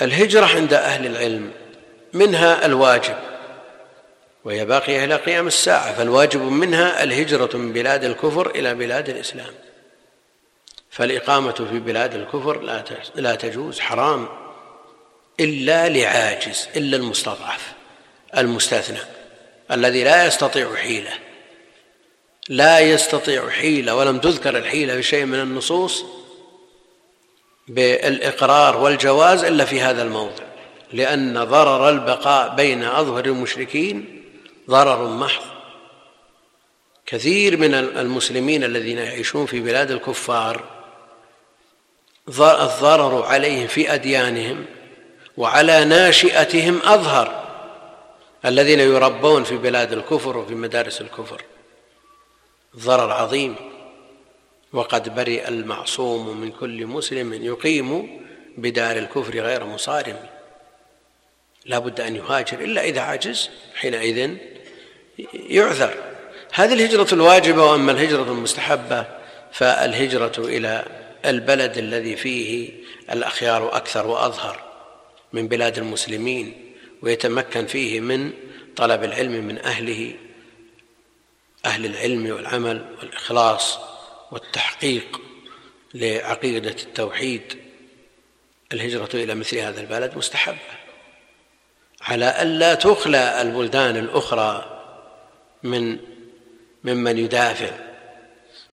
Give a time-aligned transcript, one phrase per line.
[0.00, 1.52] الهجرة عند أهل العلم
[2.12, 3.16] منها الواجب
[4.44, 9.54] وهي باقية إلى قيام الساعة فالواجب منها الهجرة من بلاد الكفر إلى بلاد الإسلام.
[10.90, 12.60] فالإقامة في بلاد الكفر
[13.14, 14.28] لا تجوز حرام
[15.40, 17.72] إلا لعاجز إلا المستضعف
[18.36, 19.00] المستثنى
[19.70, 21.12] الذي لا يستطيع حيلة.
[22.48, 26.04] لا يستطيع حيلة ولم تذكر الحيلة في شيء من النصوص
[27.68, 30.44] بالإقرار والجواز إلا في هذا الموضع
[30.92, 34.22] لأن ضرر البقاء بين أظهر المشركين
[34.70, 35.44] ضرر محض.
[37.06, 40.64] كثير من المسلمين الذين يعيشون في بلاد الكفار
[42.28, 44.64] الضرر عليهم في أديانهم
[45.36, 47.46] وعلى ناشئتهم أظهر
[48.44, 51.42] الذين يربون في بلاد الكفر وفي مدارس الكفر.
[52.76, 53.56] ضرر عظيم.
[54.76, 58.20] وقد برئ المعصوم من كل مسلم يقيم
[58.56, 60.16] بدار الكفر غير مصارم.
[61.66, 64.36] لا بد أن يهاجر إلا إذا عجز حينئذ
[65.34, 65.94] يعذر.
[66.52, 69.06] هذه الهجرة الواجبة وأما الهجرة المستحبة
[69.52, 70.84] فالهجرة إلى
[71.24, 72.70] البلد الذي فيه
[73.12, 74.62] الأخيار أكثر وأظهر
[75.32, 78.32] من بلاد المسلمين ويتمكن فيه من
[78.76, 80.14] طلب العلم من أهله
[81.64, 83.95] أهل العلم والعمل والإخلاص.
[84.30, 85.20] والتحقيق
[85.94, 87.42] لعقيدة التوحيد
[88.72, 90.58] الهجرة إلى مثل هذا البلد مستحبة
[92.02, 94.82] على ألا تخلى البلدان الأخرى
[95.62, 95.98] من
[96.84, 97.85] ممن يدافع.